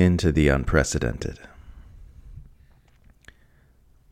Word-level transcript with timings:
into 0.00 0.32
the 0.32 0.48
unprecedented. 0.48 1.38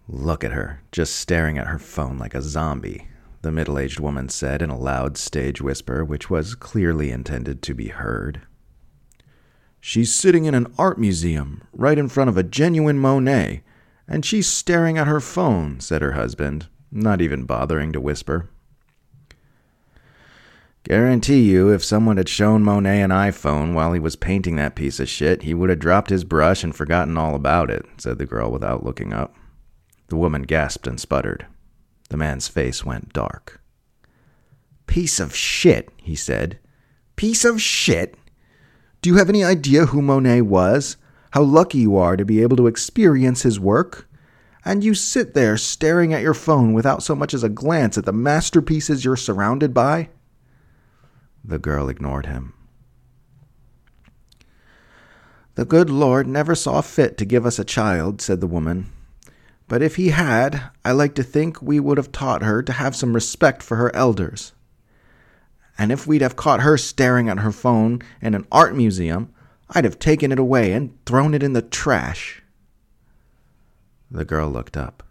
Look 0.06 0.44
at 0.44 0.52
her, 0.52 0.82
just 0.92 1.16
staring 1.16 1.56
at 1.56 1.66
her 1.66 1.78
phone 1.78 2.18
like 2.18 2.34
a 2.34 2.42
zombie, 2.42 3.08
the 3.40 3.50
middle 3.50 3.78
aged 3.78 3.98
woman 3.98 4.28
said 4.28 4.60
in 4.60 4.68
a 4.68 4.78
loud 4.78 5.16
stage 5.16 5.62
whisper, 5.62 6.04
which 6.04 6.28
was 6.28 6.54
clearly 6.54 7.10
intended 7.10 7.62
to 7.62 7.74
be 7.74 7.88
heard. 7.88 8.42
She's 9.80 10.14
sitting 10.14 10.44
in 10.44 10.54
an 10.54 10.72
art 10.76 10.98
museum 10.98 11.62
right 11.72 11.98
in 11.98 12.10
front 12.10 12.28
of 12.28 12.36
a 12.36 12.42
genuine 12.42 12.98
Monet, 12.98 13.62
and 14.06 14.26
she's 14.26 14.46
staring 14.46 14.98
at 14.98 15.06
her 15.06 15.20
phone, 15.20 15.80
said 15.80 16.02
her 16.02 16.12
husband, 16.12 16.66
not 16.92 17.22
even 17.22 17.44
bothering 17.44 17.92
to 17.92 18.00
whisper. 18.00 18.50
Guarantee 20.88 21.42
you, 21.42 21.68
if 21.68 21.84
someone 21.84 22.16
had 22.16 22.30
shown 22.30 22.62
Monet 22.62 23.02
an 23.02 23.10
iPhone 23.10 23.74
while 23.74 23.92
he 23.92 24.00
was 24.00 24.16
painting 24.16 24.56
that 24.56 24.74
piece 24.74 24.98
of 24.98 25.06
shit, 25.06 25.42
he 25.42 25.52
would 25.52 25.68
have 25.68 25.78
dropped 25.78 26.08
his 26.08 26.24
brush 26.24 26.64
and 26.64 26.74
forgotten 26.74 27.18
all 27.18 27.34
about 27.34 27.70
it, 27.70 27.84
said 27.98 28.16
the 28.16 28.24
girl 28.24 28.50
without 28.50 28.86
looking 28.86 29.12
up. 29.12 29.36
The 30.06 30.16
woman 30.16 30.44
gasped 30.44 30.86
and 30.86 30.98
sputtered. 30.98 31.44
The 32.08 32.16
man's 32.16 32.48
face 32.48 32.86
went 32.86 33.12
dark. 33.12 33.60
Piece 34.86 35.20
of 35.20 35.34
shit, 35.36 35.90
he 35.98 36.16
said. 36.16 36.58
Piece 37.16 37.44
of 37.44 37.60
shit? 37.60 38.16
Do 39.02 39.10
you 39.10 39.16
have 39.16 39.28
any 39.28 39.44
idea 39.44 39.84
who 39.84 40.00
Monet 40.00 40.40
was? 40.40 40.96
How 41.32 41.42
lucky 41.42 41.80
you 41.80 41.98
are 41.98 42.16
to 42.16 42.24
be 42.24 42.40
able 42.40 42.56
to 42.56 42.66
experience 42.66 43.42
his 43.42 43.60
work? 43.60 44.08
And 44.64 44.82
you 44.82 44.94
sit 44.94 45.34
there 45.34 45.58
staring 45.58 46.14
at 46.14 46.22
your 46.22 46.32
phone 46.32 46.72
without 46.72 47.02
so 47.02 47.14
much 47.14 47.34
as 47.34 47.44
a 47.44 47.50
glance 47.50 47.98
at 47.98 48.06
the 48.06 48.12
masterpieces 48.14 49.04
you're 49.04 49.16
surrounded 49.16 49.74
by? 49.74 50.08
The 51.44 51.58
girl 51.58 51.88
ignored 51.88 52.26
him. 52.26 52.54
The 55.54 55.64
good 55.64 55.90
Lord 55.90 56.26
never 56.26 56.54
saw 56.54 56.80
fit 56.80 57.18
to 57.18 57.24
give 57.24 57.44
us 57.44 57.58
a 57.58 57.64
child, 57.64 58.20
said 58.20 58.40
the 58.40 58.46
woman. 58.46 58.92
But 59.66 59.82
if 59.82 59.96
he 59.96 60.10
had, 60.10 60.70
I 60.84 60.92
like 60.92 61.14
to 61.16 61.22
think 61.22 61.60
we 61.60 61.80
would 61.80 61.98
have 61.98 62.12
taught 62.12 62.42
her 62.42 62.62
to 62.62 62.72
have 62.72 62.94
some 62.94 63.12
respect 63.12 63.62
for 63.62 63.76
her 63.76 63.94
elders. 63.94 64.52
And 65.76 65.92
if 65.92 66.06
we'd 66.06 66.22
have 66.22 66.36
caught 66.36 66.60
her 66.60 66.78
staring 66.78 67.28
at 67.28 67.40
her 67.40 67.52
phone 67.52 68.02
in 68.20 68.34
an 68.34 68.46
art 68.50 68.74
museum, 68.74 69.32
I'd 69.70 69.84
have 69.84 69.98
taken 69.98 70.32
it 70.32 70.38
away 70.38 70.72
and 70.72 70.96
thrown 71.04 71.34
it 71.34 71.42
in 71.42 71.52
the 71.52 71.62
trash. 71.62 72.42
The 74.10 74.24
girl 74.24 74.48
looked 74.48 74.76
up. 74.76 75.02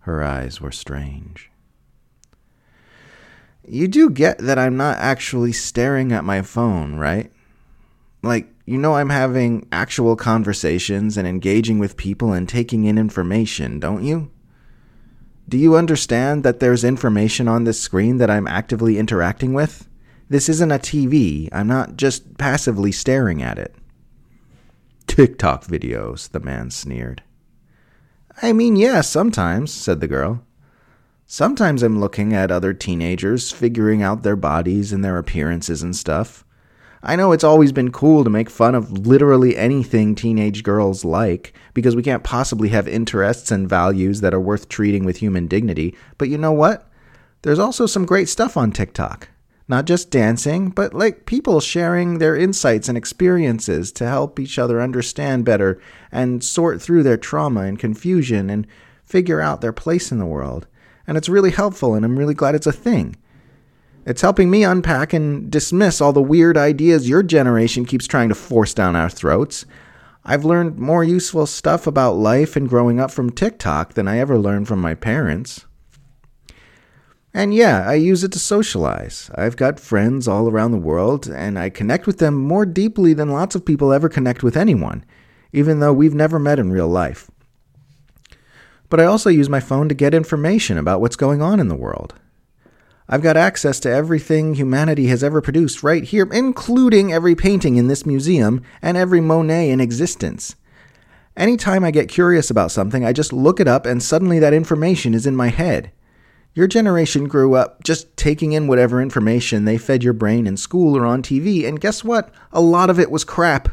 Her 0.00 0.22
eyes 0.22 0.60
were 0.60 0.72
strange. 0.72 1.49
You 3.70 3.86
do 3.86 4.10
get 4.10 4.38
that 4.38 4.58
I'm 4.58 4.76
not 4.76 4.98
actually 4.98 5.52
staring 5.52 6.10
at 6.10 6.24
my 6.24 6.42
phone, 6.42 6.96
right? 6.96 7.30
Like, 8.20 8.52
you 8.66 8.76
know, 8.76 8.96
I'm 8.96 9.10
having 9.10 9.68
actual 9.70 10.16
conversations 10.16 11.16
and 11.16 11.26
engaging 11.26 11.78
with 11.78 11.96
people 11.96 12.32
and 12.32 12.48
taking 12.48 12.84
in 12.84 12.98
information, 12.98 13.78
don't 13.78 14.02
you? 14.02 14.32
Do 15.48 15.56
you 15.56 15.76
understand 15.76 16.42
that 16.42 16.58
there's 16.58 16.82
information 16.82 17.46
on 17.46 17.62
this 17.62 17.80
screen 17.80 18.18
that 18.18 18.28
I'm 18.28 18.48
actively 18.48 18.98
interacting 18.98 19.54
with? 19.54 19.88
This 20.28 20.48
isn't 20.48 20.72
a 20.72 20.80
TV. 20.80 21.48
I'm 21.52 21.68
not 21.68 21.96
just 21.96 22.38
passively 22.38 22.90
staring 22.90 23.40
at 23.40 23.56
it. 23.56 23.76
TikTok 25.06 25.64
videos, 25.64 26.28
the 26.30 26.40
man 26.40 26.72
sneered. 26.72 27.22
I 28.42 28.52
mean, 28.52 28.74
yeah, 28.74 29.00
sometimes, 29.00 29.72
said 29.72 30.00
the 30.00 30.08
girl. 30.08 30.44
Sometimes 31.32 31.84
I'm 31.84 32.00
looking 32.00 32.34
at 32.34 32.50
other 32.50 32.74
teenagers, 32.74 33.52
figuring 33.52 34.02
out 34.02 34.24
their 34.24 34.34
bodies 34.34 34.92
and 34.92 35.04
their 35.04 35.16
appearances 35.16 35.80
and 35.80 35.94
stuff. 35.94 36.44
I 37.04 37.14
know 37.14 37.30
it's 37.30 37.44
always 37.44 37.70
been 37.70 37.92
cool 37.92 38.24
to 38.24 38.30
make 38.30 38.50
fun 38.50 38.74
of 38.74 39.06
literally 39.06 39.56
anything 39.56 40.16
teenage 40.16 40.64
girls 40.64 41.04
like, 41.04 41.54
because 41.72 41.94
we 41.94 42.02
can't 42.02 42.24
possibly 42.24 42.70
have 42.70 42.88
interests 42.88 43.52
and 43.52 43.68
values 43.68 44.22
that 44.22 44.34
are 44.34 44.40
worth 44.40 44.68
treating 44.68 45.04
with 45.04 45.18
human 45.18 45.46
dignity, 45.46 45.94
but 46.18 46.28
you 46.28 46.36
know 46.36 46.50
what? 46.50 46.90
There's 47.42 47.60
also 47.60 47.86
some 47.86 48.06
great 48.06 48.28
stuff 48.28 48.56
on 48.56 48.72
TikTok. 48.72 49.28
Not 49.68 49.84
just 49.84 50.10
dancing, 50.10 50.70
but 50.70 50.94
like 50.94 51.26
people 51.26 51.60
sharing 51.60 52.18
their 52.18 52.36
insights 52.36 52.88
and 52.88 52.98
experiences 52.98 53.92
to 53.92 54.08
help 54.08 54.40
each 54.40 54.58
other 54.58 54.82
understand 54.82 55.44
better 55.44 55.80
and 56.10 56.42
sort 56.42 56.82
through 56.82 57.04
their 57.04 57.16
trauma 57.16 57.60
and 57.60 57.78
confusion 57.78 58.50
and 58.50 58.66
figure 59.04 59.40
out 59.40 59.60
their 59.60 59.72
place 59.72 60.10
in 60.10 60.18
the 60.18 60.26
world 60.26 60.66
and 61.10 61.16
it's 61.18 61.28
really 61.28 61.50
helpful, 61.50 61.96
and 61.96 62.04
I'm 62.04 62.16
really 62.16 62.34
glad 62.34 62.54
it's 62.54 62.68
a 62.68 62.72
thing. 62.72 63.16
It's 64.06 64.22
helping 64.22 64.48
me 64.48 64.62
unpack 64.62 65.12
and 65.12 65.50
dismiss 65.50 66.00
all 66.00 66.12
the 66.12 66.22
weird 66.22 66.56
ideas 66.56 67.08
your 67.08 67.24
generation 67.24 67.84
keeps 67.84 68.06
trying 68.06 68.28
to 68.28 68.34
force 68.36 68.72
down 68.74 68.94
our 68.94 69.10
throats. 69.10 69.66
I've 70.24 70.44
learned 70.44 70.78
more 70.78 71.02
useful 71.02 71.46
stuff 71.46 71.88
about 71.88 72.12
life 72.12 72.54
and 72.54 72.68
growing 72.68 73.00
up 73.00 73.10
from 73.10 73.30
TikTok 73.32 73.94
than 73.94 74.06
I 74.06 74.20
ever 74.20 74.38
learned 74.38 74.68
from 74.68 74.80
my 74.80 74.94
parents. 74.94 75.66
And 77.34 77.52
yeah, 77.52 77.84
I 77.88 77.94
use 77.94 78.22
it 78.22 78.30
to 78.30 78.38
socialize. 78.38 79.32
I've 79.34 79.56
got 79.56 79.80
friends 79.80 80.28
all 80.28 80.48
around 80.48 80.70
the 80.70 80.78
world, 80.78 81.26
and 81.26 81.58
I 81.58 81.70
connect 81.70 82.06
with 82.06 82.18
them 82.18 82.36
more 82.36 82.64
deeply 82.64 83.14
than 83.14 83.32
lots 83.32 83.56
of 83.56 83.66
people 83.66 83.92
ever 83.92 84.08
connect 84.08 84.44
with 84.44 84.56
anyone, 84.56 85.04
even 85.52 85.80
though 85.80 85.92
we've 85.92 86.14
never 86.14 86.38
met 86.38 86.60
in 86.60 86.70
real 86.70 86.88
life 86.88 87.28
but 88.90 89.00
I 89.00 89.06
also 89.06 89.30
use 89.30 89.48
my 89.48 89.60
phone 89.60 89.88
to 89.88 89.94
get 89.94 90.12
information 90.12 90.76
about 90.76 91.00
what's 91.00 91.16
going 91.16 91.40
on 91.40 91.60
in 91.60 91.68
the 91.68 91.74
world. 91.74 92.14
I've 93.08 93.22
got 93.22 93.36
access 93.36 93.80
to 93.80 93.90
everything 93.90 94.54
humanity 94.54 95.06
has 95.06 95.24
ever 95.24 95.40
produced 95.40 95.82
right 95.82 96.04
here, 96.04 96.28
including 96.30 97.12
every 97.12 97.34
painting 97.34 97.76
in 97.76 97.88
this 97.88 98.06
museum 98.06 98.62
and 98.82 98.96
every 98.96 99.20
Monet 99.20 99.70
in 99.70 99.80
existence. 99.80 100.54
Anytime 101.36 101.82
I 101.84 101.90
get 101.90 102.08
curious 102.08 102.50
about 102.50 102.70
something, 102.70 103.04
I 103.04 103.12
just 103.12 103.32
look 103.32 103.58
it 103.58 103.66
up 103.66 103.86
and 103.86 104.02
suddenly 104.02 104.38
that 104.38 104.54
information 104.54 105.14
is 105.14 105.26
in 105.26 105.34
my 105.34 105.48
head. 105.48 105.90
Your 106.54 106.66
generation 106.66 107.26
grew 107.26 107.54
up 107.54 107.82
just 107.82 108.16
taking 108.16 108.52
in 108.52 108.66
whatever 108.66 109.00
information 109.00 109.64
they 109.64 109.78
fed 109.78 110.04
your 110.04 110.12
brain 110.12 110.46
in 110.46 110.56
school 110.56 110.96
or 110.96 111.06
on 111.06 111.22
TV, 111.22 111.66
and 111.66 111.80
guess 111.80 112.04
what? 112.04 112.32
A 112.52 112.60
lot 112.60 112.90
of 112.90 112.98
it 112.98 113.10
was 113.10 113.24
crap. 113.24 113.68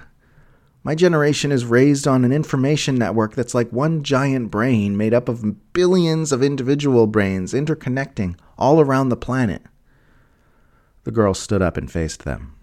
My 0.87 0.95
generation 0.95 1.51
is 1.51 1.65
raised 1.65 2.07
on 2.07 2.23
an 2.23 2.31
information 2.31 2.95
network 2.95 3.35
that's 3.35 3.53
like 3.53 3.73
one 3.73 4.03
giant 4.03 4.49
brain 4.49 4.95
made 4.95 5.13
up 5.13 5.27
of 5.27 5.73
billions 5.73 6.31
of 6.31 6.41
individual 6.41 7.07
brains 7.07 7.51
interconnecting 7.51 8.37
all 8.57 8.79
around 8.79 9.09
the 9.09 9.17
planet. 9.17 9.63
The 11.03 11.11
girl 11.11 11.33
stood 11.33 11.61
up 11.61 11.75
and 11.75 11.91
faced 11.91 12.23
them. 12.23 12.55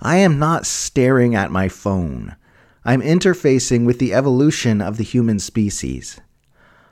I 0.00 0.18
am 0.18 0.38
not 0.38 0.66
staring 0.66 1.34
at 1.34 1.50
my 1.50 1.68
phone. 1.68 2.36
I'm 2.84 3.02
interfacing 3.02 3.84
with 3.84 3.98
the 3.98 4.14
evolution 4.14 4.80
of 4.80 4.98
the 4.98 5.02
human 5.02 5.40
species. 5.40 6.20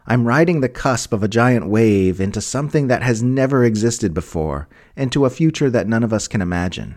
I'm 0.04 0.26
riding 0.26 0.62
the 0.62 0.68
cusp 0.68 1.12
of 1.12 1.22
a 1.22 1.28
giant 1.28 1.68
wave 1.68 2.20
into 2.20 2.40
something 2.40 2.88
that 2.88 3.04
has 3.04 3.22
never 3.22 3.64
existed 3.64 4.12
before, 4.12 4.66
into 4.96 5.24
a 5.24 5.30
future 5.30 5.70
that 5.70 5.86
none 5.86 6.02
of 6.02 6.12
us 6.12 6.26
can 6.26 6.40
imagine. 6.40 6.96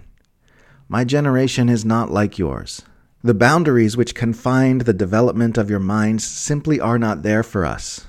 My 0.92 1.04
generation 1.04 1.70
is 1.70 1.86
not 1.86 2.10
like 2.10 2.40
yours. 2.40 2.82
The 3.24 3.36
boundaries 3.36 3.96
which 3.96 4.16
confined 4.16 4.82
the 4.82 4.94
development 4.94 5.56
of 5.56 5.70
your 5.70 5.80
minds 5.80 6.26
simply 6.26 6.80
are 6.80 6.98
not 6.98 7.22
there 7.22 7.44
for 7.44 7.64
us. 7.64 8.08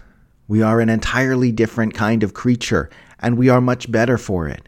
We 0.48 0.62
are 0.62 0.80
an 0.80 0.88
entirely 0.88 1.52
different 1.52 1.92
kind 1.92 2.22
of 2.22 2.32
creature, 2.32 2.88
and 3.18 3.36
we 3.36 3.50
are 3.50 3.60
much 3.60 3.92
better 3.92 4.16
for 4.16 4.48
it. 4.48 4.66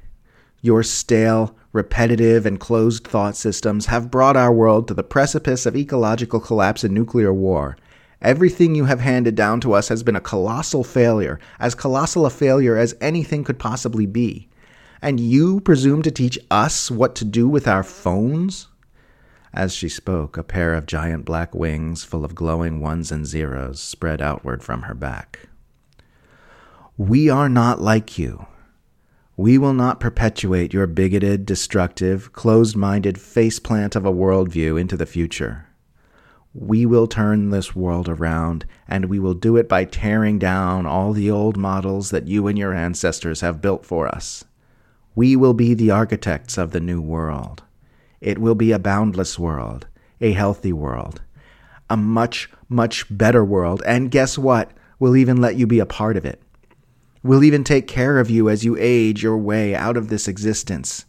Your 0.61 0.83
stale, 0.83 1.57
repetitive, 1.73 2.45
and 2.45 2.61
closed 2.61 3.07
thought 3.07 3.35
systems 3.35 3.87
have 3.87 4.11
brought 4.11 4.37
our 4.37 4.53
world 4.53 4.89
to 4.89 4.95
the 4.95 5.03
precipice 5.03 5.65
of 5.65 5.75
ecological 5.75 6.39
collapse 6.39 6.85
and 6.85 6.93
nuclear 6.93 7.33
war. 7.33 7.79
Everything 8.21 8.75
you 8.75 8.85
have 8.85 9.01
handed 9.01 9.37
down 9.37 9.59
to 9.63 9.73
us 9.73 9.89
has 9.89 10.03
been 10.03 10.17
a 10.17 10.21
colossal 10.21 10.85
failure, 10.85 11.41
as 11.59 11.75
colossal 11.75 12.27
a 12.27 12.31
failure 12.31 12.77
as 12.77 12.95
anything 13.01 13.43
could 13.43 13.59
possibly 13.59 14.05
be 14.05 14.51
and 15.03 15.19
you 15.19 15.61
presume 15.61 16.01
to 16.03 16.11
teach 16.13 16.39
us 16.51 16.91
what 16.91 17.17
to 17.17 17.25
do 17.25 17.49
with 17.49 17.67
our 17.67 17.83
phones? 17.83 18.69
As 19.53 19.75
she 19.75 19.89
spoke, 19.89 20.39
a 20.39 20.45
pair 20.45 20.73
of 20.73 20.87
giant 20.87 21.25
black 21.25 21.55
wings 21.55 22.05
full 22.05 22.25
of 22.25 22.35
glowing 22.35 22.81
ones 22.81 23.11
and 23.11 23.27
zeros 23.27 23.81
spread 23.81 24.23
outward 24.23 24.63
from 24.63 24.83
her 24.83 24.95
back. 24.95 25.49
We 26.97 27.29
are 27.29 27.49
not 27.49 27.81
like 27.81 28.17
you. 28.17 28.47
We 29.37 29.59
will 29.59 29.75
not 29.75 29.99
perpetuate 29.99 30.73
your 30.73 30.87
bigoted, 30.87 31.45
destructive, 31.45 32.33
closed 32.33 32.77
minded 32.77 33.17
faceplant 33.17 33.97
of 33.97 34.07
a 34.07 34.13
worldview 34.13 34.81
into 34.81 34.97
the 34.97 35.07
future. 35.07 35.67
We 36.55 36.87
will 36.87 37.07
turn 37.07 37.51
this 37.51 37.75
world 37.75 38.09
around, 38.09 38.67
and 38.87 39.07
we 39.07 39.19
will 39.19 39.35
do 39.35 39.57
it 39.57 39.69
by 39.69 39.87
tearing 39.87 40.39
down 40.39 40.87
all 40.87 41.13
the 41.13 41.31
old 41.31 41.57
models 41.57 42.11
that 42.11 42.29
you 42.29 42.47
and 42.47 42.59
your 42.59 42.75
ancestors 42.75 43.41
have 43.41 43.63
built 43.63 43.85
for 43.85 44.07
us. 44.07 44.45
We 45.15 45.37
will 45.37 45.55
be 45.55 45.75
the 45.75 45.91
architects 45.91 46.57
of 46.57 46.71
the 46.71 46.81
new 46.81 47.01
world. 47.01 47.63
It 48.21 48.39
will 48.39 48.55
be 48.55 48.73
a 48.73 48.79
boundless 48.79 49.39
world, 49.39 49.87
a 50.21 50.33
healthy 50.33 50.73
world, 50.73 51.21
a 51.91 51.97
much, 51.97 52.51
much 52.69 53.05
better 53.11 53.45
world. 53.45 53.83
And 53.85 54.11
guess 54.11 54.39
what? 54.39 54.71
We'll 54.99 55.17
even 55.17 55.41
let 55.41 55.57
you 55.57 55.67
be 55.67 55.81
a 55.81 55.87
part 55.87 56.17
of 56.17 56.25
it. 56.25 56.41
We'll 57.23 57.45
even 57.45 57.63
take 57.63 57.87
care 57.87 58.19
of 58.19 58.31
you 58.31 58.49
as 58.49 58.65
you 58.65 58.77
age 58.79 59.23
your 59.23 59.37
way 59.37 59.75
out 59.75 59.97
of 59.97 60.09
this 60.09 60.29
existence. 60.29 61.05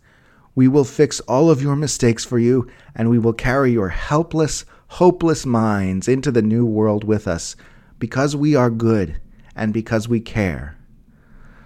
We 0.55 0.67
will 0.67 0.83
fix 0.83 1.19
all 1.21 1.50
of 1.50 1.61
your 1.61 1.75
mistakes 1.75 2.25
for 2.25 2.38
you, 2.38 2.67
and 2.94 3.09
we 3.09 3.17
will 3.17 3.33
carry 3.33 3.71
your 3.71 3.89
helpless, 3.89 4.65
hopeless 4.88 5.45
minds 5.45 6.07
into 6.07 6.29
the 6.31 6.41
new 6.41 6.65
world 6.65 7.03
with 7.03 7.27
us, 7.27 7.55
because 7.97 8.35
we 8.35 8.55
are 8.55 8.69
good 8.69 9.19
and 9.55 9.73
because 9.73 10.07
we 10.07 10.19
care. 10.19 10.77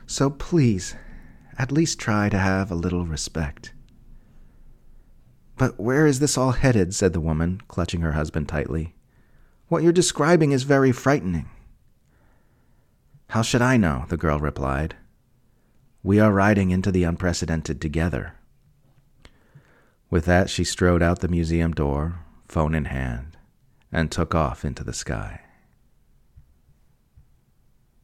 So 0.06 0.30
please, 0.30 0.96
at 1.58 1.72
least 1.72 2.00
try 2.00 2.30
to 2.30 2.38
have 2.38 2.72
a 2.72 2.76
little 2.76 3.06
respect. 3.06 3.74
But 5.58 5.80
where 5.80 6.06
is 6.06 6.20
this 6.20 6.38
all 6.38 6.52
headed? 6.52 6.94
said 6.94 7.14
the 7.14 7.20
woman, 7.20 7.62
clutching 7.68 8.02
her 8.02 8.12
husband 8.12 8.48
tightly. 8.48 8.94
What 9.68 9.82
you're 9.82 9.92
describing 9.92 10.52
is 10.52 10.64
very 10.64 10.92
frightening. 10.92 11.50
How 13.30 13.42
should 13.42 13.62
I 13.62 13.76
know? 13.76 14.06
the 14.08 14.18
girl 14.18 14.40
replied. 14.40 14.96
We 16.04 16.20
are 16.20 16.32
riding 16.32 16.70
into 16.70 16.92
the 16.92 17.04
unprecedented 17.04 17.82
together. 17.82 18.36
With 20.10 20.26
that, 20.26 20.50
she 20.50 20.64
strode 20.64 21.02
out 21.02 21.20
the 21.20 21.28
museum 21.28 21.74
door, 21.74 22.20
phone 22.48 22.74
in 22.76 22.86
hand, 22.86 23.36
and 23.92 24.10
took 24.10 24.34
off 24.34 24.64
into 24.64 24.84
the 24.84 24.94
sky. 24.94 25.42